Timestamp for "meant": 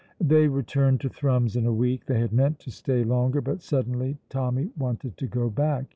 2.33-2.57